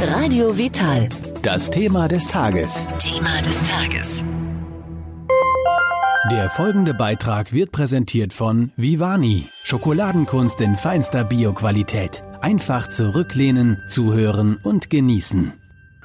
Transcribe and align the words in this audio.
Radio 0.00 0.56
Vital. 0.56 1.08
Das 1.42 1.70
Thema 1.70 2.06
des 2.06 2.28
Tages. 2.28 2.86
Thema 2.98 3.42
des 3.42 3.60
Tages. 3.64 4.24
Der 6.30 6.48
folgende 6.50 6.94
Beitrag 6.94 7.52
wird 7.52 7.72
präsentiert 7.72 8.32
von 8.32 8.70
Vivani. 8.76 9.48
Schokoladenkunst 9.64 10.60
in 10.60 10.76
feinster 10.76 11.24
Bioqualität. 11.24 12.22
Einfach 12.40 12.88
zurücklehnen, 12.88 13.82
zuhören 13.88 14.60
und 14.62 14.88
genießen. 14.88 15.52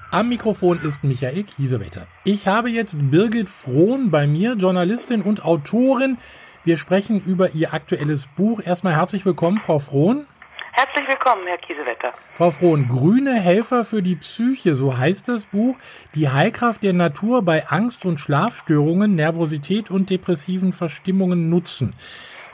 Am 0.10 0.30
Mikrofon 0.30 0.80
ist 0.80 1.04
Michael 1.04 1.44
Kiesewetter. 1.44 2.08
Ich 2.24 2.48
habe 2.48 2.72
jetzt 2.72 2.98
Birgit 3.12 3.50
Frohn 3.50 4.10
bei 4.10 4.26
mir, 4.26 4.54
Journalistin 4.54 5.22
und 5.22 5.46
Autorin. 5.46 6.18
Wir 6.64 6.78
sprechen 6.78 7.22
über 7.22 7.54
ihr 7.54 7.74
aktuelles 7.74 8.28
Buch. 8.36 8.60
Erstmal 8.64 8.96
herzlich 8.96 9.26
willkommen, 9.26 9.60
Frau 9.60 9.78
Frohn. 9.78 10.26
Willkommen, 11.14 11.46
Herr 11.46 11.60
Kiesewetter. 11.60 12.12
Frau 12.34 12.50
Frohn, 12.50 12.88
grüne 12.88 13.34
Helfer 13.36 13.86
für 13.86 14.02
die 14.02 14.16
Psyche, 14.16 14.74
so 14.74 14.98
heißt 14.98 15.28
das 15.28 15.46
Buch. 15.46 15.78
Die 16.16 16.30
Heilkraft 16.30 16.82
der 16.82 16.94
Natur 16.94 17.44
bei 17.44 17.68
Angst 17.68 18.04
und 18.06 18.18
Schlafstörungen, 18.18 19.14
Nervosität 19.14 19.92
und 19.92 20.10
depressiven 20.10 20.74
Verstimmungen 20.74 21.52
nutzen. 21.52 21.94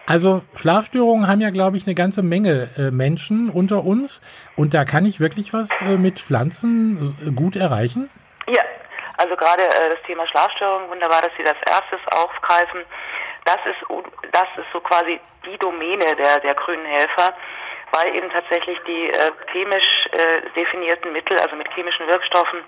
Also 0.05 0.41
Schlafstörungen 0.57 1.29
haben 1.29 1.39
ja, 1.39 1.51
glaube 1.51 1.77
ich, 1.77 1.87
eine 1.87 1.95
ganze 1.95 2.21
Menge 2.21 2.69
äh, 2.77 2.91
Menschen 2.91 3.49
unter 3.49 3.85
uns. 3.85 4.21
Und 4.57 4.73
da 4.73 4.83
kann 4.83 5.05
ich 5.05 5.21
wirklich 5.21 5.53
was 5.53 5.69
äh, 5.79 5.95
mit 5.95 6.19
Pflanzen 6.19 7.15
äh, 7.25 7.31
gut 7.31 7.55
erreichen? 7.55 8.09
Ja, 8.49 8.63
also 9.15 9.37
gerade 9.37 9.63
äh, 9.63 9.89
das 9.89 10.01
Thema 10.05 10.27
Schlafstörungen, 10.27 10.89
wunderbar, 10.89 11.21
dass 11.21 11.31
Sie 11.37 11.43
das 11.45 11.55
erstes 11.65 11.99
aufgreifen. 12.11 12.81
Das 13.45 13.59
ist, 13.65 13.79
das 14.33 14.47
ist 14.57 14.67
so 14.73 14.81
quasi 14.81 15.17
die 15.45 15.57
Domäne 15.59 16.13
der, 16.17 16.41
der 16.41 16.55
grünen 16.55 16.85
Helfer 16.85 17.33
weil 17.91 18.15
eben 18.15 18.29
tatsächlich 18.31 18.77
die 18.87 19.09
äh, 19.09 19.31
chemisch 19.51 20.07
äh, 20.11 20.41
definierten 20.55 21.11
Mittel, 21.11 21.39
also 21.39 21.55
mit 21.55 21.67
chemischen 21.73 22.07
Wirkstoffen, 22.07 22.63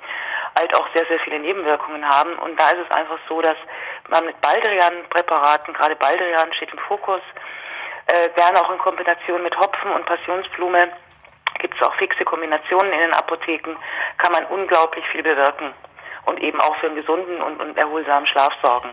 halt 0.57 0.73
auch 0.75 0.87
sehr, 0.93 1.05
sehr 1.07 1.19
viele 1.19 1.39
Nebenwirkungen 1.39 2.07
haben. 2.07 2.33
Und 2.39 2.59
da 2.59 2.69
ist 2.69 2.85
es 2.89 2.95
einfach 2.95 3.19
so, 3.29 3.41
dass 3.41 3.57
man 4.09 4.25
mit 4.25 4.39
Baldrian-Präparaten, 4.41 5.73
gerade 5.73 5.95
Baldrian 5.95 6.53
steht 6.53 6.71
im 6.71 6.79
Fokus, 6.79 7.21
äh, 8.07 8.29
gerne 8.35 8.59
auch 8.61 8.71
in 8.71 8.79
Kombination 8.79 9.43
mit 9.43 9.57
Hopfen 9.57 9.91
und 9.91 10.05
Passionsblume, 10.05 10.89
gibt 11.59 11.75
es 11.75 11.87
auch 11.87 11.93
fixe 11.95 12.23
Kombinationen 12.25 12.91
in 12.91 12.99
den 12.99 13.13
Apotheken, 13.13 13.75
kann 14.17 14.31
man 14.31 14.45
unglaublich 14.45 15.05
viel 15.09 15.23
bewirken 15.23 15.73
und 16.25 16.39
eben 16.41 16.59
auch 16.59 16.75
für 16.77 16.87
einen 16.87 16.95
gesunden 16.95 17.41
und, 17.41 17.61
und 17.61 17.77
erholsamen 17.77 18.27
Schlaf 18.27 18.53
sorgen. 18.61 18.89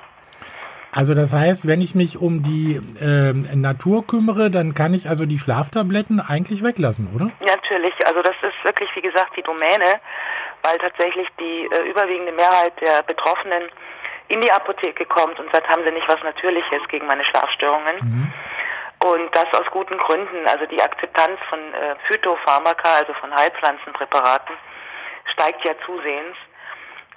Also 0.92 1.14
das 1.14 1.32
heißt, 1.32 1.66
wenn 1.66 1.80
ich 1.80 1.94
mich 1.94 2.16
um 2.16 2.42
die 2.42 2.80
äh, 3.00 3.32
Natur 3.54 4.06
kümmere, 4.06 4.50
dann 4.50 4.74
kann 4.74 4.94
ich 4.94 5.08
also 5.08 5.26
die 5.26 5.38
Schlaftabletten 5.38 6.20
eigentlich 6.20 6.64
weglassen, 6.64 7.08
oder? 7.14 7.30
Natürlich. 7.40 7.94
Also 8.06 8.22
das 8.22 8.34
ist 8.42 8.64
wirklich, 8.64 8.88
wie 8.94 9.02
gesagt, 9.02 9.36
die 9.36 9.42
Domäne, 9.42 10.00
weil 10.62 10.78
tatsächlich 10.78 11.28
die 11.38 11.68
äh, 11.70 11.90
überwiegende 11.90 12.32
Mehrheit 12.32 12.72
der 12.80 13.02
Betroffenen 13.02 13.64
in 14.28 14.40
die 14.40 14.50
Apotheke 14.50 15.04
kommt 15.04 15.38
und 15.38 15.52
sagt, 15.52 15.68
haben 15.68 15.84
sie 15.84 15.92
nicht 15.92 16.08
was 16.08 16.22
Natürliches 16.22 16.80
gegen 16.88 17.06
meine 17.06 17.24
Schlafstörungen. 17.24 17.96
Mhm. 18.00 18.32
Und 19.04 19.36
das 19.36 19.46
aus 19.52 19.66
guten 19.70 19.96
Gründen. 19.98 20.46
Also 20.46 20.66
die 20.66 20.82
Akzeptanz 20.82 21.38
von 21.48 21.58
äh, 21.58 21.96
Phytopharmaka, 22.08 22.96
also 23.00 23.12
von 23.14 23.34
Heilpflanzenpräparaten, 23.34 24.56
steigt 25.32 25.64
ja 25.64 25.72
zusehends. 25.86 26.36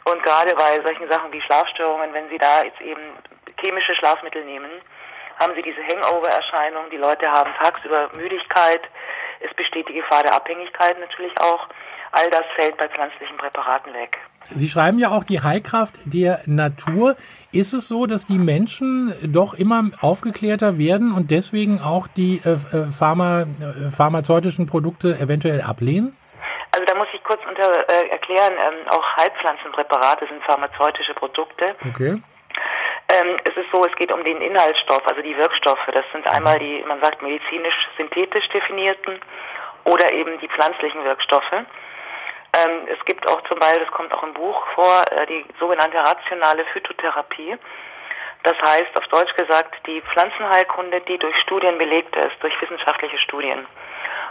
Und 0.04 0.22
gerade 0.24 0.56
bei 0.56 0.80
solchen 0.84 1.10
Sachen 1.10 1.32
wie 1.32 1.42
Schlafstörungen, 1.42 2.14
wenn 2.14 2.30
Sie 2.30 2.38
da 2.38 2.64
jetzt 2.64 2.82
eben 2.82 3.02
chemische 3.62 3.96
Schlafmittel 3.96 4.44
nehmen, 4.46 4.72
haben 5.40 5.54
sie 5.56 5.62
diese 5.62 5.82
Hangover-Erscheinung. 5.82 6.90
Die 6.92 6.98
Leute 6.98 7.30
haben 7.32 7.52
tagsüber 7.62 8.10
Müdigkeit. 8.14 8.82
Es 9.40 9.54
besteht 9.56 9.88
die 9.90 9.94
Gefahr 9.94 10.24
der 10.24 10.36
Abhängigkeit 10.36 11.00
natürlich 11.00 11.34
auch. 11.42 11.68
All 12.12 12.30
das 12.30 12.44
fällt 12.56 12.78
bei 12.78 12.90
pflanzlichen 12.90 13.38
Präparaten 13.38 13.94
weg. 13.94 14.18
Sie 14.54 14.70
schreiben 14.70 15.00
ja 15.00 15.12
auch 15.12 15.24
die 15.24 15.42
Heilkraft 15.42 15.96
der 16.04 16.42
Natur. 16.46 17.16
Ist 17.52 17.74
es 17.74 17.88
so, 17.88 18.06
dass 18.06 18.26
die 18.26 18.38
Menschen 18.38 19.14
doch 19.24 19.54
immer 19.54 19.92
aufgeklärter 20.02 20.78
werden 20.78 21.14
und 21.14 21.32
deswegen 21.32 21.80
auch 21.80 22.08
die 22.08 22.42
äh, 22.44 22.54
äh 22.54 22.88
Pharma, 22.92 23.42
äh, 23.42 23.90
pharmazeutischen 23.90 24.66
Produkte 24.66 25.18
eventuell 25.18 25.62
ablehnen? 25.62 26.18
Also 26.74 26.86
da 26.86 26.96
muss 26.96 27.08
ich 27.14 27.24
kurz 27.24 27.40
unter, 27.48 27.64
äh, 27.90 28.10
erklären, 28.10 28.54
ähm, 28.54 28.88
auch 28.90 29.04
Heilpflanzenpräparate 29.18 30.28
sind 30.28 30.44
pharmazeutische 30.44 31.14
Produkte. 31.14 31.76
Okay. 31.90 32.22
Ähm, 33.12 33.38
es 33.44 33.56
ist 33.58 33.70
so, 33.74 33.84
es 33.84 33.96
geht 33.96 34.12
um 34.12 34.24
den 34.24 34.40
Inhaltsstoff, 34.42 35.06
also 35.06 35.22
die 35.22 35.36
Wirkstoffe. 35.36 35.86
Das 35.92 36.06
sind 36.14 36.26
einmal 36.32 36.58
die, 36.60 36.82
man 36.88 37.02
sagt, 37.02 37.22
medizinisch-synthetisch 37.22 38.48
definierten 38.50 39.20
oder 39.84 40.12
eben 40.14 40.40
die 40.40 40.48
pflanzlichen 40.48 41.04
Wirkstoffe. 41.04 41.52
Ähm, 41.52 42.88
es 42.88 43.04
gibt 43.06 43.28
auch 43.30 43.42
zum 43.44 43.60
Beispiel, 43.60 43.82
das 43.82 43.92
kommt 43.92 44.14
auch 44.14 44.24
im 44.24 44.34
Buch 44.34 44.66
vor, 44.76 45.04
äh, 45.12 45.26
die 45.26 45.46
sogenannte 45.60 45.98
rationale 45.98 46.64
Phytotherapie. 46.66 47.58
Das 48.44 48.56
heißt, 48.62 48.98
auf 48.98 49.08
Deutsch 49.08 49.36
gesagt, 49.36 49.76
die 49.88 50.02
Pflanzenheilkunde, 50.02 51.02
die 51.02 51.18
durch 51.18 51.36
Studien 51.42 51.78
belegt 51.78 52.16
ist, 52.16 52.36
durch 52.42 52.60
wissenschaftliche 52.62 53.18
Studien. 53.20 53.66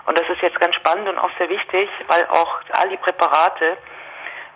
Und 0.06 0.18
das 0.18 0.28
ist 0.28 0.40
jetzt 0.42 0.58
ganz 0.58 0.74
spannend 0.76 1.08
und 1.08 1.18
auch 1.18 1.30
sehr 1.38 1.48
wichtig, 1.50 1.88
weil 2.08 2.26
auch 2.26 2.60
all 2.72 2.88
die 2.88 2.96
Präparate, 2.96 3.76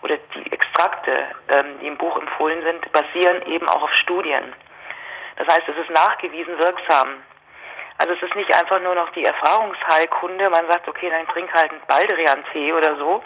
oder 0.05 0.19
die 0.35 0.53
Extrakte, 0.53 1.27
ähm, 1.49 1.79
die 1.81 1.87
im 1.87 1.97
Buch 1.97 2.17
empfohlen 2.21 2.63
sind, 2.63 2.93
basieren 2.93 3.41
eben 3.47 3.67
auch 3.69 3.83
auf 3.83 3.93
Studien. 4.03 4.53
Das 5.37 5.49
heißt, 5.49 5.67
es 5.67 5.77
ist 5.77 5.91
nachgewiesen 5.91 6.59
wirksam. 6.59 7.23
Also 7.97 8.13
es 8.13 8.23
ist 8.23 8.35
nicht 8.37 8.53
einfach 8.53 8.81
nur 8.81 8.95
noch 8.95 9.11
die 9.11 9.25
Erfahrungsheilkunde, 9.25 10.51
man 10.51 10.67
sagt, 10.69 10.89
okay, 10.89 11.09
dann 11.09 11.27
trink 11.29 11.53
halt 11.55 11.71
einen 11.71 11.81
Baldrian-Tee 11.87 12.73
oder 12.73 12.97
so, 12.97 13.23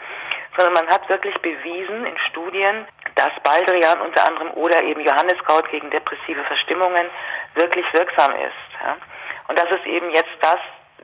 sondern 0.57 0.75
man 0.75 0.87
hat 0.95 1.09
wirklich 1.09 1.37
bewiesen 1.39 2.07
in 2.07 2.19
Studien, 2.31 2.87
dass 3.17 3.31
Baldrian 3.43 4.01
unter 4.01 4.27
anderem 4.27 4.51
oder 4.53 4.83
eben 4.83 5.01
Johanniskraut 5.01 5.69
gegen 5.71 5.91
depressive 5.91 6.45
Verstimmungen 6.45 7.07
wirklich 7.55 7.87
wirksam 7.93 8.33
ist. 8.37 8.99
Und 9.49 9.59
das 9.59 9.71
ist 9.71 9.87
eben 9.87 10.11
jetzt 10.11 10.37
das 10.43 10.59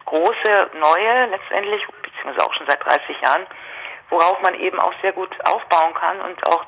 große 0.05 0.71
Neue 0.79 1.27
letztendlich, 1.27 1.85
beziehungsweise 2.03 2.47
auch 2.47 2.55
schon 2.55 2.67
seit 2.67 2.85
30 2.85 3.21
Jahren, 3.23 3.47
worauf 4.11 4.41
man 4.43 4.55
eben 4.55 4.79
auch 4.79 4.93
sehr 5.03 5.13
gut 5.13 5.31
aufbauen 5.45 5.95
kann 5.95 6.21
und 6.21 6.47
auch 6.47 6.65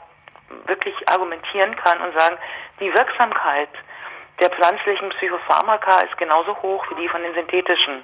wirklich 0.67 0.95
argumentieren 1.09 1.75
kann 1.77 2.01
und 2.01 2.19
sagen, 2.19 2.37
die 2.81 2.93
Wirksamkeit 2.93 3.69
der 4.41 4.51
pflanzlichen 4.51 5.09
Psychopharmaka 5.11 6.01
ist 6.01 6.17
genauso 6.19 6.57
hoch 6.63 6.85
wie 6.91 7.03
die 7.03 7.09
von 7.09 7.23
den 7.23 7.35
synthetischen. 7.35 8.03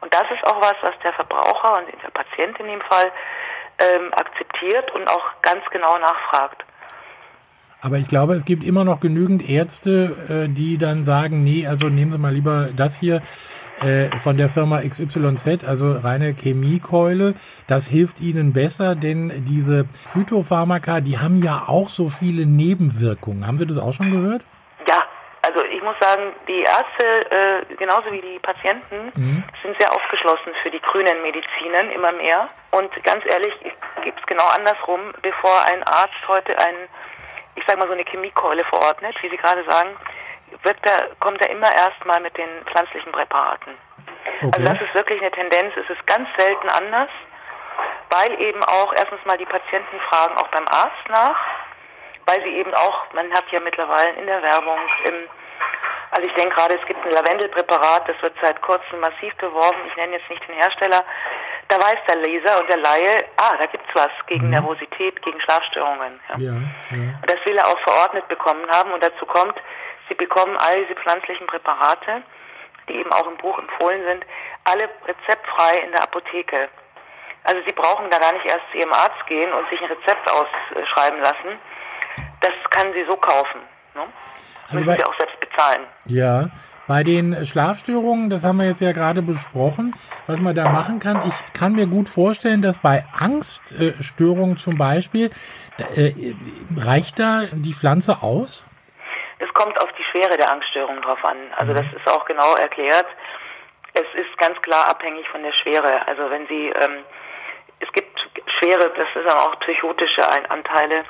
Und 0.00 0.12
das 0.12 0.24
ist 0.34 0.44
auch 0.44 0.60
was, 0.60 0.74
was 0.82 0.94
der 1.04 1.12
Verbraucher 1.12 1.78
und 1.78 2.02
der 2.02 2.10
Patient 2.10 2.58
in 2.58 2.66
dem 2.66 2.80
Fall 2.80 3.12
ähm, 3.78 4.12
akzeptiert 4.14 4.90
und 4.92 5.08
auch 5.08 5.22
ganz 5.42 5.62
genau 5.70 5.96
nachfragt. 5.98 6.64
Aber 7.80 7.96
ich 7.96 8.08
glaube, 8.08 8.34
es 8.34 8.44
gibt 8.44 8.64
immer 8.64 8.84
noch 8.84 9.00
genügend 9.00 9.48
Ärzte, 9.48 10.46
äh, 10.46 10.48
die 10.48 10.78
dann 10.78 11.04
sagen, 11.04 11.42
nee, 11.42 11.66
also 11.66 11.88
nehmen 11.88 12.12
Sie 12.12 12.18
mal 12.18 12.32
lieber 12.32 12.68
das 12.74 12.96
hier 12.96 13.22
äh, 13.84 14.16
von 14.18 14.36
der 14.36 14.48
Firma 14.48 14.80
XYZ, 14.80 15.64
also 15.66 15.92
reine 15.92 16.34
Chemiekeule. 16.34 17.34
Das 17.66 17.86
hilft 17.86 18.20
Ihnen 18.20 18.52
besser, 18.52 18.94
denn 18.94 19.44
diese 19.46 19.84
Phytopharmaka, 19.84 21.00
die 21.00 21.18
haben 21.18 21.42
ja 21.42 21.64
auch 21.66 21.88
so 21.88 22.08
viele 22.08 22.46
Nebenwirkungen. 22.46 23.46
Haben 23.46 23.58
Sie 23.58 23.66
das 23.66 23.78
auch 23.78 23.92
schon 23.92 24.10
gehört? 24.10 24.42
Ja, 24.88 25.02
also 25.42 25.64
ich 25.64 25.82
muss 25.82 25.96
sagen, 26.00 26.32
die 26.48 26.62
Ärzte, 26.62 27.30
äh, 27.30 27.74
genauso 27.76 28.12
wie 28.12 28.20
die 28.20 28.38
Patienten, 28.38 29.12
mhm. 29.16 29.44
sind 29.62 29.76
sehr 29.78 29.92
aufgeschlossen 29.92 30.52
für 30.62 30.70
die 30.70 30.80
grünen 30.80 31.20
Medizinen, 31.22 31.90
immer 31.90 32.12
mehr. 32.12 32.48
Und 32.70 32.90
ganz 33.02 33.24
ehrlich, 33.26 33.52
gibt 34.04 34.18
es 34.20 34.26
genau 34.26 34.46
andersrum, 34.56 35.00
bevor 35.22 35.64
ein 35.66 35.82
Arzt 35.84 36.22
heute 36.28 36.56
ein, 36.58 36.74
ich 37.56 37.64
sag 37.66 37.78
mal 37.78 37.86
so 37.86 37.94
eine 37.94 38.04
Chemiekeule 38.04 38.64
verordnet, 38.64 39.14
wie 39.22 39.28
Sie 39.30 39.36
gerade 39.36 39.64
sagen, 39.64 39.90
wird 40.62 40.78
er, 40.82 41.08
kommt 41.20 41.40
er 41.40 41.50
immer 41.50 41.72
erstmal 41.72 42.20
mit 42.20 42.36
den 42.36 42.48
pflanzlichen 42.66 43.12
Präparaten. 43.12 43.74
Also 44.24 44.48
okay. 44.48 44.56
Also 44.56 44.72
das 44.72 44.82
ist 44.82 44.94
wirklich 44.94 45.20
eine 45.20 45.30
Tendenz, 45.30 45.72
es 45.76 45.88
ist 45.90 46.06
ganz 46.06 46.28
selten 46.36 46.68
anders, 46.68 47.10
weil 48.10 48.40
eben 48.40 48.62
auch 48.64 48.92
erstens 48.94 49.24
mal 49.24 49.38
die 49.38 49.46
Patienten 49.46 49.98
fragen 50.10 50.36
auch 50.36 50.48
beim 50.48 50.66
Arzt 50.68 51.08
nach, 51.08 51.38
weil 52.26 52.42
sie 52.42 52.56
eben 52.56 52.72
auch, 52.74 53.12
man 53.14 53.30
hat 53.32 53.44
ja 53.50 53.60
mittlerweile 53.60 54.10
in 54.10 54.26
der 54.26 54.42
Werbung, 54.42 54.78
im, 55.04 55.14
also 56.10 56.28
ich 56.28 56.34
denke 56.34 56.54
gerade, 56.54 56.78
es 56.78 56.86
gibt 56.86 57.04
ein 57.06 57.12
Lavendelpräparat, 57.12 58.08
das 58.08 58.20
wird 58.22 58.34
seit 58.42 58.60
kurzem 58.62 59.00
massiv 59.00 59.34
beworben, 59.36 59.78
ich 59.88 59.96
nenne 59.96 60.16
jetzt 60.16 60.28
nicht 60.28 60.46
den 60.46 60.56
Hersteller, 60.56 61.04
da 61.68 61.80
weiß 61.80 61.96
der 62.08 62.16
Leser 62.16 62.60
und 62.60 62.68
der 62.68 62.76
Laie, 62.76 63.16
ah, 63.38 63.56
da 63.58 63.66
gibt's 63.66 63.88
was 63.94 64.10
gegen 64.26 64.46
mhm. 64.46 64.50
Nervosität, 64.50 65.20
gegen 65.22 65.40
Schlafstörungen. 65.40 66.20
Ja. 66.28 66.38
Ja, 66.38 66.52
ja. 66.90 66.96
Und 67.20 67.30
das 67.30 67.44
will 67.46 67.56
er 67.56 67.66
auch 67.66 67.78
verordnet 67.80 68.28
bekommen 68.28 68.68
haben 68.70 68.92
und 68.92 69.02
dazu 69.02 69.24
kommt, 69.24 69.56
Sie 70.08 70.14
bekommen 70.14 70.56
all 70.58 70.84
diese 70.84 70.98
pflanzlichen 70.98 71.46
Präparate, 71.46 72.22
die 72.88 72.94
eben 72.96 73.12
auch 73.12 73.26
im 73.26 73.36
Buch 73.36 73.58
empfohlen 73.58 74.06
sind, 74.06 74.24
alle 74.64 74.88
rezeptfrei 75.06 75.78
in 75.84 75.92
der 75.92 76.02
Apotheke. 76.02 76.68
Also 77.44 77.60
Sie 77.66 77.72
brauchen 77.72 78.10
da 78.10 78.18
gar 78.18 78.32
nicht 78.32 78.46
erst 78.46 78.62
zu 78.70 78.78
Ihrem 78.78 78.92
Arzt 78.92 79.26
gehen 79.26 79.52
und 79.52 79.68
sich 79.68 79.80
ein 79.80 79.90
Rezept 79.90 80.30
ausschreiben 80.30 81.20
lassen. 81.20 81.58
Das 82.40 82.52
kann 82.70 82.92
Sie 82.94 83.04
so 83.08 83.16
kaufen. 83.16 83.60
Ne? 83.94 84.02
Also 84.70 84.84
Müssen 84.84 84.98
Sie 84.98 85.04
auch 85.04 85.18
selbst 85.18 85.40
bezahlen. 85.40 85.86
Ja, 86.06 86.50
Bei 86.88 87.04
den 87.04 87.46
Schlafstörungen, 87.46 88.28
das 88.28 88.44
haben 88.44 88.60
wir 88.60 88.68
jetzt 88.68 88.80
ja 88.80 88.92
gerade 88.92 89.22
besprochen, 89.22 89.94
was 90.26 90.40
man 90.40 90.54
da 90.54 90.70
machen 90.70 90.98
kann. 90.98 91.22
Ich 91.28 91.52
kann 91.52 91.74
mir 91.74 91.86
gut 91.86 92.08
vorstellen, 92.08 92.60
dass 92.60 92.78
bei 92.78 93.04
Angststörungen 93.12 94.56
zum 94.56 94.76
Beispiel, 94.76 95.30
äh, 95.94 96.34
reicht 96.76 97.18
da 97.18 97.46
die 97.52 97.72
Pflanze 97.72 98.22
aus? 98.22 98.66
Es 99.42 99.52
kommt 99.54 99.80
auf 99.82 99.90
die 99.98 100.04
Schwere 100.04 100.36
der 100.36 100.52
Angststörung 100.52 101.02
drauf 101.02 101.24
an. 101.24 101.36
Also 101.56 101.74
das 101.74 101.86
ist 101.96 102.08
auch 102.08 102.24
genau 102.26 102.54
erklärt. 102.54 103.06
Es 103.92 104.06
ist 104.14 104.38
ganz 104.38 104.60
klar 104.62 104.88
abhängig 104.88 105.28
von 105.28 105.42
der 105.42 105.52
Schwere. 105.52 106.06
Also 106.06 106.30
wenn 106.30 106.46
Sie, 106.46 106.68
ähm, 106.68 107.04
es 107.80 107.90
gibt 107.92 108.16
schwere, 108.58 108.88
das 108.90 109.08
ist 109.16 109.28
aber 109.28 109.48
auch 109.48 109.58
psychotische 109.60 110.22
Anteile. 110.48 111.04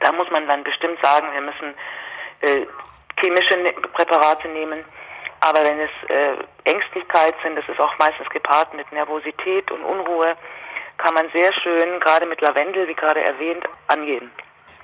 Da 0.00 0.10
muss 0.10 0.28
man 0.30 0.48
dann 0.48 0.64
bestimmt 0.64 1.00
sagen, 1.00 1.32
wir 1.32 1.40
müssen 1.40 1.74
äh, 2.40 2.66
chemische 3.20 3.56
ne 3.58 3.72
Präparate 3.92 4.48
nehmen. 4.48 4.84
Aber 5.38 5.62
wenn 5.62 5.78
es 5.78 5.90
äh, 6.08 6.34
Ängstlichkeit 6.64 7.34
sind, 7.44 7.56
das 7.56 7.68
ist 7.68 7.78
auch 7.78 7.96
meistens 7.98 8.28
gepaart 8.30 8.74
mit 8.74 8.90
Nervosität 8.90 9.70
und 9.70 9.84
Unruhe, 9.84 10.36
kann 10.98 11.14
man 11.14 11.30
sehr 11.30 11.52
schön, 11.62 12.00
gerade 12.00 12.26
mit 12.26 12.40
Lavendel, 12.40 12.88
wie 12.88 12.94
gerade 12.94 13.22
erwähnt, 13.22 13.64
angehen. 13.86 14.32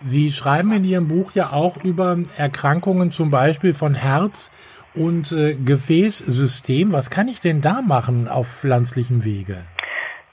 Sie 0.00 0.32
schreiben 0.32 0.72
in 0.72 0.84
Ihrem 0.84 1.08
Buch 1.08 1.32
ja 1.32 1.50
auch 1.50 1.76
über 1.78 2.16
Erkrankungen 2.36 3.10
zum 3.10 3.30
Beispiel 3.30 3.74
von 3.74 3.94
Herz 3.94 4.50
und 4.94 5.32
äh, 5.32 5.54
Gefäßsystem. 5.54 6.92
Was 6.92 7.10
kann 7.10 7.28
ich 7.28 7.40
denn 7.40 7.60
da 7.60 7.80
machen 7.82 8.28
auf 8.28 8.46
pflanzlichem 8.46 9.24
Wege? 9.24 9.64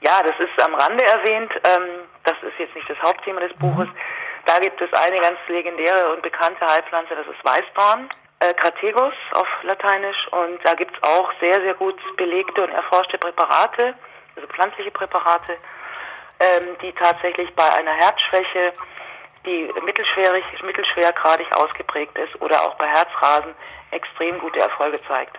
Ja, 0.00 0.22
das 0.22 0.38
ist 0.38 0.64
am 0.64 0.74
Rande 0.74 1.04
erwähnt. 1.04 1.50
Ähm, 1.64 2.06
das 2.24 2.34
ist 2.42 2.58
jetzt 2.58 2.74
nicht 2.74 2.88
das 2.88 2.98
Hauptthema 3.02 3.40
des 3.40 3.52
Buches. 3.54 3.88
Mhm. 3.88 3.96
Da 4.46 4.60
gibt 4.60 4.80
es 4.80 4.92
eine 4.92 5.20
ganz 5.20 5.38
legendäre 5.48 6.14
und 6.14 6.22
bekannte 6.22 6.64
Heilpflanze, 6.64 7.16
das 7.16 7.26
ist 7.26 7.44
Weißdorn, 7.44 8.08
äh, 8.38 8.54
auf 9.32 9.48
Lateinisch. 9.62 10.28
Und 10.30 10.60
da 10.64 10.74
gibt 10.74 10.96
es 10.96 11.02
auch 11.02 11.32
sehr, 11.40 11.60
sehr 11.62 11.74
gut 11.74 11.98
belegte 12.16 12.62
und 12.62 12.70
erforschte 12.70 13.18
Präparate, 13.18 13.94
also 14.36 14.46
pflanzliche 14.48 14.92
Präparate, 14.92 15.56
ähm, 16.38 16.76
die 16.80 16.92
tatsächlich 16.92 17.52
bei 17.56 17.68
einer 17.74 17.92
Herzschwäche, 17.92 18.72
die 19.46 19.70
mittelschwerig, 19.84 20.44
mittelschwergradig 20.64 21.46
ausgeprägt 21.56 22.16
ist 22.18 22.40
oder 22.40 22.62
auch 22.62 22.74
bei 22.74 22.86
Herzrasen 22.86 23.54
extrem 23.90 24.38
gute 24.40 24.60
Erfolge 24.60 25.00
zeigt. 25.08 25.36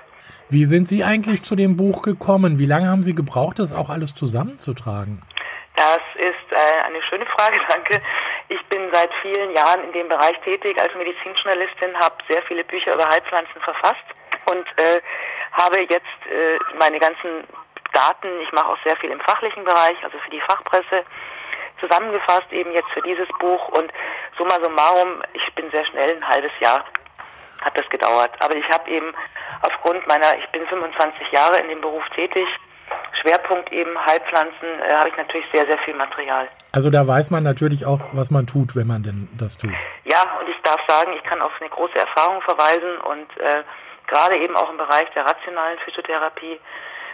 Wie 0.49 0.65
sind 0.65 0.87
Sie 0.87 1.03
eigentlich 1.03 1.43
zu 1.43 1.55
dem 1.55 1.75
Buch 1.75 2.01
gekommen? 2.01 2.57
Wie 2.57 2.65
lange 2.65 2.89
haben 2.89 3.03
Sie 3.03 3.13
gebraucht, 3.13 3.59
das 3.59 3.73
auch 3.73 3.89
alles 3.89 4.15
zusammenzutragen? 4.15 5.21
Das 5.75 5.99
ist 6.15 6.51
äh, 6.51 6.85
eine 6.85 7.01
schöne 7.03 7.25
Frage, 7.25 7.59
danke. 7.69 8.01
Ich 8.49 8.63
bin 8.67 8.81
seit 8.93 9.09
vielen 9.21 9.51
Jahren 9.53 9.83
in 9.83 9.91
dem 9.91 10.07
Bereich 10.07 10.39
tätig 10.43 10.79
als 10.81 10.93
Medizinjournalistin, 10.95 11.93
habe 11.99 12.15
sehr 12.29 12.41
viele 12.43 12.63
Bücher 12.63 12.95
über 12.95 13.07
Heilpflanzen 13.09 13.61
verfasst 13.61 14.07
und 14.45 14.65
äh, 14.77 15.01
habe 15.51 15.81
jetzt 15.81 16.19
äh, 16.31 16.57
meine 16.79 16.99
ganzen 16.99 17.43
Daten, 17.93 18.27
ich 18.41 18.51
mache 18.53 18.67
auch 18.67 18.77
sehr 18.83 18.95
viel 18.97 19.11
im 19.11 19.19
fachlichen 19.21 19.63
Bereich, 19.63 19.97
also 20.03 20.17
für 20.19 20.29
die 20.29 20.41
Fachpresse, 20.41 21.03
zusammengefasst 21.79 22.51
eben 22.51 22.71
jetzt 22.71 22.89
für 22.93 23.01
dieses 23.01 23.27
Buch 23.39 23.67
und 23.69 23.91
summa 24.37 24.55
summarum, 24.61 25.21
ich 25.33 25.55
bin 25.55 25.69
sehr 25.71 25.85
schnell, 25.85 26.15
ein 26.15 26.27
halbes 26.27 26.51
Jahr 26.59 26.85
hat 27.61 27.77
das 27.77 27.89
gedauert. 27.89 28.31
Aber 28.39 28.55
ich 28.55 28.67
habe 28.69 28.89
eben 28.89 29.13
aufgrund 29.61 30.05
meiner, 30.07 30.37
ich 30.37 30.47
bin 30.51 30.65
25 30.67 31.31
Jahre 31.31 31.59
in 31.59 31.69
dem 31.69 31.81
Beruf 31.81 32.03
tätig, 32.15 32.45
Schwerpunkt 33.21 33.71
eben 33.71 33.91
Heilpflanzen, 34.05 34.79
äh, 34.79 34.93
habe 34.93 35.09
ich 35.09 35.17
natürlich 35.17 35.45
sehr, 35.51 35.65
sehr 35.65 35.77
viel 35.79 35.95
Material. 35.95 36.47
Also 36.71 36.89
da 36.89 37.05
weiß 37.07 37.31
man 37.31 37.43
natürlich 37.43 37.85
auch, 37.85 37.99
was 38.13 38.31
man 38.31 38.47
tut, 38.47 38.75
wenn 38.75 38.87
man 38.87 39.03
denn 39.03 39.27
das 39.37 39.57
tut. 39.57 39.71
Ja, 40.05 40.23
und 40.39 40.49
ich 40.49 40.55
darf 40.63 40.79
sagen, 40.87 41.11
ich 41.15 41.23
kann 41.23 41.41
auf 41.41 41.51
eine 41.59 41.69
große 41.69 41.97
Erfahrung 41.97 42.41
verweisen 42.41 42.97
und 42.99 43.37
äh, 43.37 43.63
gerade 44.07 44.37
eben 44.37 44.55
auch 44.55 44.69
im 44.69 44.77
Bereich 44.77 45.09
der 45.15 45.25
rationalen 45.25 45.77
Phytotherapie, 45.79 46.59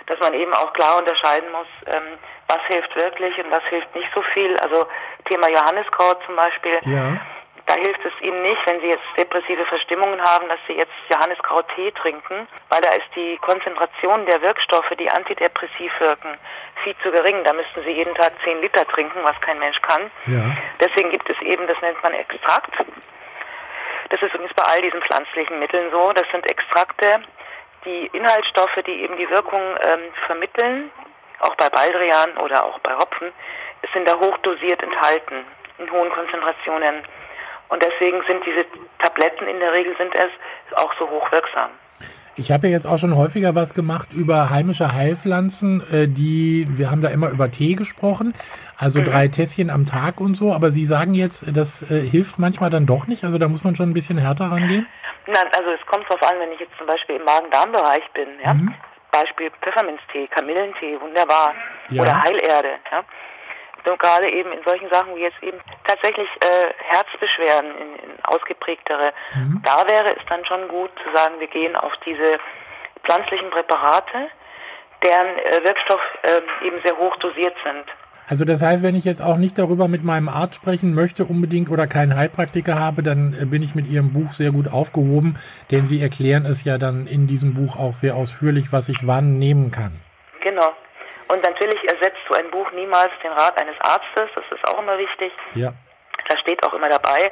dass 0.07 0.19
man 0.19 0.33
eben 0.33 0.53
auch 0.53 0.73
klar 0.73 0.97
unterscheiden 0.99 1.51
muss, 1.51 1.67
ähm, 1.87 2.17
was 2.47 2.59
hilft 2.67 2.95
wirklich 2.95 3.37
und 3.37 3.51
was 3.51 3.63
hilft 3.69 3.95
nicht 3.95 4.09
so 4.13 4.21
viel. 4.33 4.57
Also 4.57 4.85
Thema 5.29 5.49
Johanniskraut 5.49 6.19
zum 6.25 6.35
Beispiel. 6.35 6.79
Ja 6.85 7.19
da 7.65 7.75
hilft 7.75 8.03
es 8.03 8.11
Ihnen 8.21 8.41
nicht, 8.41 8.59
wenn 8.65 8.81
Sie 8.81 8.87
jetzt 8.87 9.05
depressive 9.17 9.65
Verstimmungen 9.65 10.21
haben, 10.21 10.49
dass 10.49 10.59
Sie 10.67 10.73
jetzt 10.73 10.91
Johanniskraut-Tee 11.09 11.91
trinken, 11.91 12.47
weil 12.69 12.81
da 12.81 12.89
ist 12.89 13.07
die 13.15 13.37
Konzentration 13.37 14.25
der 14.25 14.41
Wirkstoffe, 14.41 14.91
die 14.99 15.09
antidepressiv 15.09 15.91
wirken, 15.99 16.37
viel 16.83 16.95
zu 17.03 17.11
gering. 17.11 17.43
Da 17.43 17.53
müssten 17.53 17.81
Sie 17.87 17.95
jeden 17.95 18.13
Tag 18.15 18.33
10 18.43 18.61
Liter 18.61 18.85
trinken, 18.87 19.19
was 19.23 19.39
kein 19.41 19.59
Mensch 19.59 19.81
kann. 19.81 20.11
Ja. 20.27 20.55
Deswegen 20.81 21.09
gibt 21.11 21.29
es 21.29 21.39
eben, 21.41 21.65
das 21.67 21.79
nennt 21.81 22.01
man 22.03 22.13
Extrakt. 22.13 22.73
Das 24.09 24.21
ist 24.21 24.33
übrigens 24.33 24.53
bei 24.53 24.63
all 24.63 24.81
diesen 24.81 25.01
pflanzlichen 25.01 25.59
Mitteln 25.59 25.89
so. 25.91 26.11
Das 26.13 26.25
sind 26.31 26.45
Extrakte, 26.45 27.21
die 27.85 28.09
Inhaltsstoffe, 28.13 28.81
die 28.85 29.03
eben 29.03 29.17
die 29.17 29.29
Wirkung 29.29 29.61
ähm, 29.61 29.99
vermitteln, 30.25 30.91
auch 31.39 31.55
bei 31.55 31.69
Baldrian 31.69 32.37
oder 32.37 32.65
auch 32.65 32.79
bei 32.79 32.93
Hopfen, 32.95 33.31
sind 33.93 34.07
da 34.07 34.17
hochdosiert 34.17 34.81
enthalten 34.81 35.45
in 35.77 35.91
hohen 35.91 36.09
Konzentrationen. 36.11 37.03
Und 37.69 37.83
deswegen 37.83 38.21
sind 38.27 38.45
diese 38.45 38.65
Tabletten 38.99 39.47
in 39.47 39.59
der 39.59 39.73
Regel 39.73 39.95
sind 39.97 40.13
es 40.15 40.31
auch 40.77 40.93
so 40.99 41.09
hochwirksam. 41.09 41.71
Ich 42.35 42.51
habe 42.51 42.67
ja 42.67 42.73
jetzt 42.73 42.87
auch 42.87 42.97
schon 42.97 43.15
häufiger 43.15 43.53
was 43.53 43.75
gemacht 43.75 44.11
über 44.11 44.49
heimische 44.49 44.93
Heilpflanzen, 44.93 45.83
äh, 45.91 46.07
die, 46.07 46.65
wir 46.67 46.89
haben 46.89 47.01
da 47.01 47.09
immer 47.09 47.29
über 47.29 47.51
Tee 47.51 47.75
gesprochen, 47.75 48.33
also 48.75 49.01
mhm. 49.01 49.05
drei 49.05 49.27
Tässchen 49.27 49.69
am 49.69 49.85
Tag 49.85 50.19
und 50.19 50.35
so, 50.35 50.51
aber 50.51 50.71
Sie 50.71 50.85
sagen 50.85 51.13
jetzt, 51.13 51.45
das 51.55 51.83
äh, 51.91 52.01
hilft 52.01 52.39
manchmal 52.39 52.71
dann 52.71 52.87
doch 52.87 53.05
nicht, 53.05 53.23
also 53.23 53.37
da 53.37 53.47
muss 53.47 53.63
man 53.63 53.75
schon 53.75 53.91
ein 53.91 53.93
bisschen 53.93 54.17
härter 54.17 54.45
rangehen? 54.45 54.87
Nein, 55.27 55.47
also 55.55 55.71
es 55.71 55.85
kommt 55.85 56.09
darauf 56.09 56.23
an, 56.29 56.39
wenn 56.39 56.51
ich 56.51 56.59
jetzt 56.59 56.77
zum 56.77 56.87
Beispiel 56.87 57.15
im 57.15 57.23
Magen-Darm-Bereich 57.23 58.09
bin, 58.13 58.39
ja, 58.43 58.53
mhm. 58.53 58.75
Beispiel 59.11 59.51
Pfefferminztee, 59.61 60.27
Kamillentee, 60.27 60.99
wunderbar, 60.99 61.53
ja. 61.89 62.01
oder 62.01 62.21
Heilerde, 62.23 62.79
ja, 62.91 63.03
so 63.85 63.95
gerade 63.97 64.29
eben 64.29 64.51
in 64.51 64.63
solchen 64.65 64.89
Sachen 64.89 65.15
wie 65.15 65.21
jetzt 65.21 65.41
eben 65.41 65.59
tatsächlich 65.87 66.27
äh, 66.41 66.73
Herzbeschwerden 66.77 67.71
in, 67.77 67.95
in 67.95 68.25
ausgeprägtere, 68.25 69.13
mhm. 69.35 69.61
da 69.63 69.87
wäre 69.89 70.09
es 70.09 70.25
dann 70.29 70.45
schon 70.45 70.67
gut 70.67 70.91
zu 71.03 71.15
sagen, 71.15 71.39
wir 71.39 71.47
gehen 71.47 71.75
auf 71.75 71.93
diese 72.05 72.39
pflanzlichen 73.03 73.49
Präparate, 73.49 74.29
deren 75.03 75.37
äh, 75.37 75.63
Wirkstoff 75.63 76.01
äh, 76.23 76.65
eben 76.65 76.81
sehr 76.83 76.97
hoch 76.97 77.15
dosiert 77.17 77.55
sind. 77.63 77.85
Also 78.27 78.45
das 78.45 78.61
heißt, 78.61 78.83
wenn 78.83 78.95
ich 78.95 79.05
jetzt 79.05 79.21
auch 79.21 79.37
nicht 79.37 79.59
darüber 79.59 79.87
mit 79.87 80.03
meinem 80.03 80.29
Arzt 80.29 80.55
sprechen 80.55 80.93
möchte 80.93 81.25
unbedingt 81.25 81.69
oder 81.69 81.87
keinen 81.87 82.15
Heilpraktiker 82.15 82.79
habe, 82.79 83.03
dann 83.03 83.33
äh, 83.33 83.45
bin 83.45 83.61
ich 83.63 83.75
mit 83.75 83.87
Ihrem 83.87 84.13
Buch 84.13 84.33
sehr 84.33 84.51
gut 84.51 84.71
aufgehoben, 84.71 85.37
denn 85.71 85.85
Sie 85.85 86.01
erklären 86.01 86.45
es 86.45 86.63
ja 86.63 86.77
dann 86.77 87.07
in 87.07 87.27
diesem 87.27 87.53
Buch 87.53 87.75
auch 87.77 87.93
sehr 87.93 88.15
ausführlich, 88.15 88.71
was 88.71 88.89
ich 88.89 89.05
wann 89.05 89.39
nehmen 89.39 89.71
kann. 89.71 89.99
Genau. 90.41 90.73
Und 91.27 91.43
natürlich 91.43 91.83
ersetzt 91.85 92.19
so 92.29 92.35
ein 92.35 92.49
Buch 92.51 92.71
niemals 92.71 93.11
den 93.23 93.31
Rat 93.31 93.59
eines 93.59 93.75
Arztes, 93.81 94.29
das 94.35 94.45
ist 94.51 94.67
auch 94.67 94.79
immer 94.79 94.97
wichtig. 94.97 95.31
Ja. 95.55 95.73
Das 96.29 96.39
steht 96.39 96.63
auch 96.63 96.73
immer 96.73 96.89
dabei. 96.89 97.31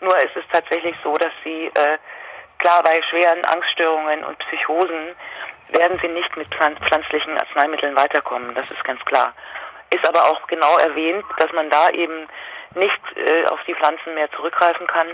Nur 0.00 0.16
ist 0.18 0.36
es 0.36 0.44
tatsächlich 0.52 0.94
so, 1.02 1.16
dass 1.16 1.32
Sie, 1.44 1.66
äh, 1.66 1.98
klar, 2.58 2.82
bei 2.82 3.00
schweren 3.10 3.44
Angststörungen 3.46 4.24
und 4.24 4.38
Psychosen 4.38 5.14
werden 5.70 5.98
Sie 6.02 6.08
nicht 6.08 6.36
mit 6.36 6.48
pflanzlichen 6.48 7.38
Arzneimitteln 7.38 7.96
weiterkommen, 7.96 8.54
das 8.54 8.70
ist 8.70 8.82
ganz 8.84 9.04
klar. 9.04 9.34
Ist 9.90 10.06
aber 10.06 10.24
auch 10.24 10.46
genau 10.46 10.76
erwähnt, 10.78 11.24
dass 11.38 11.52
man 11.52 11.70
da 11.70 11.90
eben 11.90 12.28
nicht 12.74 13.00
äh, 13.16 13.46
auf 13.46 13.60
die 13.66 13.74
Pflanzen 13.74 14.14
mehr 14.14 14.30
zurückgreifen 14.32 14.86
kann. 14.86 15.08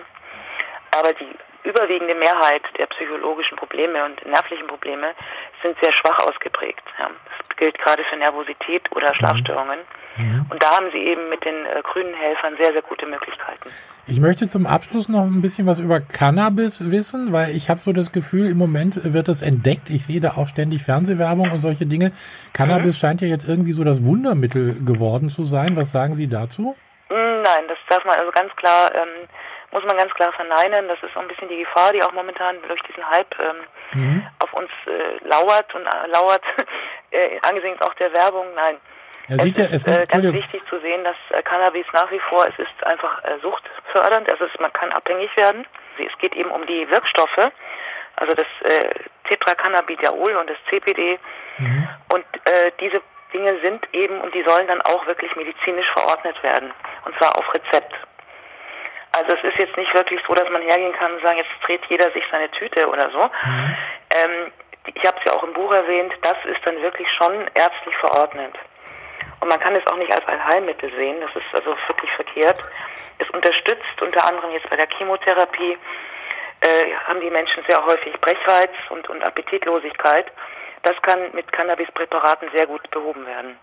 Aber 0.90 1.12
die 1.12 1.36
überwiegende 1.64 2.14
Mehrheit 2.14 2.62
der 2.78 2.86
psychologischen 2.86 3.56
Probleme 3.56 4.04
und 4.04 4.24
nervlichen 4.26 4.66
Probleme 4.66 5.14
sind 5.62 5.76
sehr 5.80 5.92
schwach 5.92 6.18
ausgeprägt. 6.20 6.82
Ja. 6.98 7.08
Das 7.08 7.56
gilt 7.56 7.78
gerade 7.78 8.04
für 8.04 8.16
Nervosität 8.16 8.82
oder 8.92 9.10
mhm. 9.10 9.14
Schlafstörungen. 9.14 9.78
Mhm. 10.16 10.46
Und 10.50 10.62
da 10.62 10.76
haben 10.76 10.86
Sie 10.92 10.98
eben 10.98 11.28
mit 11.28 11.44
den 11.44 11.66
äh, 11.66 11.82
grünen 11.82 12.14
Helfern 12.14 12.54
sehr, 12.58 12.72
sehr 12.72 12.82
gute 12.82 13.06
Möglichkeiten. 13.06 13.68
Ich 14.06 14.20
möchte 14.20 14.46
zum 14.46 14.66
Abschluss 14.66 15.08
noch 15.08 15.22
ein 15.22 15.42
bisschen 15.42 15.66
was 15.66 15.80
über 15.80 16.00
Cannabis 16.00 16.90
wissen, 16.90 17.32
weil 17.32 17.56
ich 17.56 17.70
habe 17.70 17.80
so 17.80 17.92
das 17.92 18.12
Gefühl, 18.12 18.50
im 18.50 18.58
Moment 18.58 19.12
wird 19.12 19.28
es 19.28 19.42
entdeckt. 19.42 19.90
Ich 19.90 20.04
sehe 20.04 20.20
da 20.20 20.32
auch 20.36 20.46
ständig 20.46 20.84
Fernsehwerbung 20.84 21.50
und 21.50 21.60
solche 21.60 21.86
Dinge. 21.86 22.12
Cannabis 22.52 22.96
mhm. 22.96 23.00
scheint 23.00 23.20
ja 23.22 23.28
jetzt 23.28 23.48
irgendwie 23.48 23.72
so 23.72 23.82
das 23.82 24.04
Wundermittel 24.04 24.84
geworden 24.84 25.30
zu 25.30 25.44
sein. 25.44 25.76
Was 25.76 25.90
sagen 25.90 26.14
Sie 26.14 26.28
dazu? 26.28 26.76
Nein, 27.10 27.68
das 27.68 27.78
darf 27.88 28.04
man 28.04 28.16
also 28.16 28.30
ganz 28.32 28.54
klar 28.56 28.94
ähm, 28.94 29.28
muss 29.74 29.84
man 29.84 29.98
ganz 29.98 30.14
klar 30.14 30.32
verneinen. 30.32 30.88
Das 30.88 31.02
ist 31.02 31.12
so 31.12 31.20
ein 31.20 31.28
bisschen 31.28 31.48
die 31.48 31.58
Gefahr, 31.58 31.92
die 31.92 32.02
auch 32.02 32.12
momentan 32.12 32.56
durch 32.68 32.80
diesen 32.82 33.06
Hype 33.10 33.34
ähm, 33.40 34.00
mhm. 34.00 34.26
auf 34.38 34.52
uns 34.54 34.70
äh, 34.86 35.26
lauert 35.26 35.74
und 35.74 35.84
äh, 35.84 36.06
lauert, 36.06 36.42
äh, 37.10 37.40
angesichts 37.42 37.82
auch 37.82 37.94
der 37.94 38.12
Werbung. 38.14 38.46
Nein. 38.54 38.78
Er 39.26 39.38
es 39.38 39.56
ja, 39.56 39.64
ist 39.64 39.88
äh, 39.88 40.06
ganz 40.06 40.32
wichtig 40.32 40.62
zu 40.68 40.78
sehen, 40.80 41.02
dass 41.02 41.16
äh, 41.30 41.42
Cannabis 41.42 41.86
nach 41.92 42.10
wie 42.12 42.20
vor, 42.20 42.46
es 42.46 42.56
ist 42.58 42.86
einfach 42.86 43.24
äh, 43.24 43.38
suchtfördernd, 43.42 44.30
also 44.30 44.44
es, 44.44 44.60
man 44.60 44.72
kann 44.72 44.92
abhängig 44.92 45.34
werden. 45.36 45.66
Es 45.98 46.16
geht 46.18 46.36
eben 46.36 46.50
um 46.50 46.64
die 46.66 46.88
Wirkstoffe, 46.90 47.50
also 48.16 48.34
das 48.34 48.46
äh, 48.70 48.90
Tetracannabidiol 49.28 50.36
und 50.36 50.50
das 50.50 50.58
CPD. 50.70 51.18
Mhm. 51.58 51.88
Und 52.12 52.24
äh, 52.44 52.70
diese 52.80 53.00
Dinge 53.32 53.58
sind 53.62 53.88
eben 53.92 54.20
und 54.20 54.32
die 54.34 54.44
sollen 54.46 54.68
dann 54.68 54.82
auch 54.82 55.04
wirklich 55.06 55.34
medizinisch 55.34 55.90
verordnet 55.94 56.40
werden. 56.44 56.72
Und 57.04 57.16
zwar 57.16 57.36
auf 57.36 57.44
Rezept. 57.54 57.92
Also 59.16 59.36
es 59.36 59.44
ist 59.44 59.58
jetzt 59.58 59.76
nicht 59.76 59.94
wirklich 59.94 60.20
so, 60.26 60.34
dass 60.34 60.48
man 60.50 60.62
hergehen 60.62 60.92
kann 60.94 61.12
und 61.14 61.22
sagen, 61.22 61.38
jetzt 61.38 61.50
dreht 61.64 61.84
jeder 61.88 62.10
sich 62.10 62.24
seine 62.30 62.50
Tüte 62.50 62.88
oder 62.88 63.10
so. 63.10 63.30
Mhm. 63.46 63.76
Ähm, 64.10 64.52
ich 64.86 65.06
habe 65.06 65.16
es 65.18 65.24
ja 65.24 65.32
auch 65.32 65.44
im 65.44 65.52
Buch 65.52 65.72
erwähnt, 65.72 66.12
das 66.22 66.36
ist 66.44 66.60
dann 66.64 66.80
wirklich 66.82 67.08
schon 67.16 67.32
ärztlich 67.54 67.96
verordnet. 68.00 68.54
Und 69.40 69.48
man 69.48 69.60
kann 69.60 69.74
es 69.74 69.86
auch 69.86 69.96
nicht 69.96 70.12
als 70.12 70.26
Allheilmittel 70.26 70.90
sehen, 70.96 71.20
das 71.20 71.30
ist 71.36 71.54
also 71.54 71.76
wirklich 71.86 72.10
verkehrt. 72.12 72.58
Es 73.18 73.30
unterstützt 73.30 74.02
unter 74.02 74.24
anderem 74.26 74.50
jetzt 74.50 74.68
bei 74.68 74.76
der 74.76 74.88
Chemotherapie, 74.98 75.78
äh, 76.60 76.94
haben 77.06 77.20
die 77.20 77.30
Menschen 77.30 77.62
sehr 77.68 77.84
häufig 77.84 78.18
Brechreiz 78.20 78.70
und, 78.90 79.08
und 79.08 79.22
Appetitlosigkeit. 79.22 80.26
Das 80.82 81.00
kann 81.02 81.30
mit 81.32 81.50
Cannabispräparaten 81.52 82.48
sehr 82.54 82.66
gut 82.66 82.90
behoben 82.90 83.26
werden. 83.26 83.58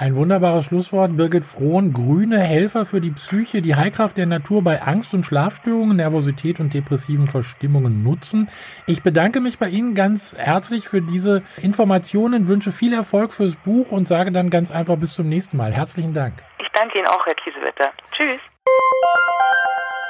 Ein 0.00 0.16
wunderbares 0.16 0.64
Schlusswort. 0.64 1.14
Birgit 1.18 1.44
Frohn, 1.44 1.92
grüne 1.92 2.40
Helfer 2.40 2.86
für 2.86 3.02
die 3.02 3.10
Psyche, 3.10 3.60
die 3.60 3.74
Heilkraft 3.74 4.16
der 4.16 4.24
Natur 4.24 4.64
bei 4.64 4.80
Angst 4.80 5.12
und 5.12 5.26
Schlafstörungen, 5.26 5.98
Nervosität 5.98 6.58
und 6.58 6.72
depressiven 6.72 7.28
Verstimmungen 7.28 8.02
nutzen. 8.02 8.48
Ich 8.86 9.02
bedanke 9.02 9.42
mich 9.42 9.58
bei 9.58 9.68
Ihnen 9.68 9.94
ganz 9.94 10.34
herzlich 10.38 10.88
für 10.88 11.02
diese 11.02 11.42
Informationen, 11.60 12.48
wünsche 12.48 12.72
viel 12.72 12.94
Erfolg 12.94 13.34
fürs 13.34 13.56
Buch 13.56 13.92
und 13.92 14.08
sage 14.08 14.32
dann 14.32 14.48
ganz 14.48 14.70
einfach 14.70 14.96
bis 14.96 15.12
zum 15.12 15.28
nächsten 15.28 15.58
Mal. 15.58 15.70
Herzlichen 15.74 16.14
Dank. 16.14 16.32
Ich 16.60 16.68
danke 16.72 16.96
Ihnen 16.96 17.08
auch, 17.08 17.26
Herr 17.26 17.34
Kiesewetter. 17.34 17.90
Tschüss. 18.12 18.40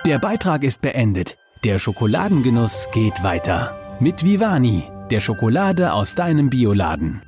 Der 0.06 0.20
Beitrag 0.20 0.62
ist 0.62 0.82
beendet. 0.82 1.36
Der 1.64 1.80
Schokoladengenuss 1.80 2.90
geht 2.92 3.24
weiter. 3.24 3.76
Mit 3.98 4.24
Vivani, 4.24 4.84
der 5.10 5.18
Schokolade 5.18 5.92
aus 5.92 6.14
deinem 6.14 6.48
Bioladen. 6.48 7.22